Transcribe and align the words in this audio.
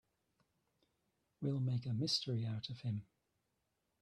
We'll 1.41 1.59
make 1.59 1.85
a 1.85 1.93
mystery 1.93 2.43
out 2.43 2.71
of 2.71 2.81
him. 2.81 3.05